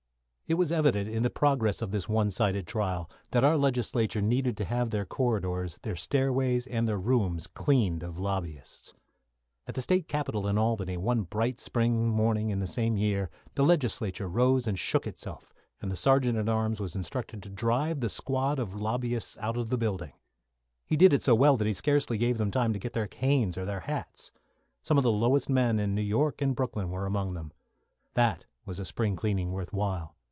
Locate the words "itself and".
15.07-15.89